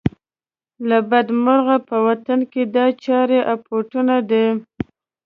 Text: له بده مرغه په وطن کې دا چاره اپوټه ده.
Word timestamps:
له 0.89 0.97
بده 1.09 1.33
مرغه 1.43 1.77
په 1.87 1.95
وطن 2.07 2.39
کې 2.51 2.61
دا 2.75 2.85
چاره 3.03 3.39
اپوټه 3.53 4.17
ده. 4.29 4.45